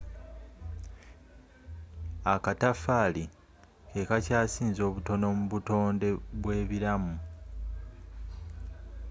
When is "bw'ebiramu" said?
6.41-7.15